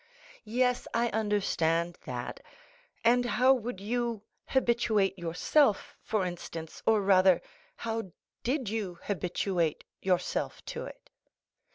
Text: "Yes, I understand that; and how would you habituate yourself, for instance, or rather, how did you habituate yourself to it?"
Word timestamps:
"Yes, 0.49 0.87
I 0.95 1.09
understand 1.09 1.99
that; 2.05 2.39
and 3.03 3.23
how 3.23 3.53
would 3.53 3.79
you 3.79 4.23
habituate 4.47 5.19
yourself, 5.19 5.95
for 6.01 6.25
instance, 6.25 6.81
or 6.87 7.03
rather, 7.03 7.39
how 7.75 8.11
did 8.41 8.67
you 8.67 8.97
habituate 9.03 9.83
yourself 10.01 10.65
to 10.65 10.85
it?" 10.85 11.11